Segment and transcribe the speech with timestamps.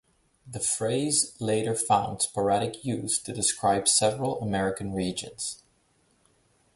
[0.47, 5.61] The phrase later found sporadic use to describe several American regions.